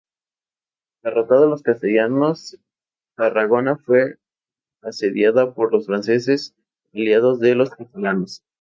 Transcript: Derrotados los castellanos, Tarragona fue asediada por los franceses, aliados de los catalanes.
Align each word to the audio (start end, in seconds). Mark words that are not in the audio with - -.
Derrotados 1.03 1.47
los 1.47 1.61
castellanos, 1.61 2.57
Tarragona 3.15 3.77
fue 3.77 4.17
asediada 4.81 5.53
por 5.53 5.71
los 5.71 5.85
franceses, 5.85 6.55
aliados 6.91 7.39
de 7.39 7.53
los 7.53 7.69
catalanes. 7.69 8.43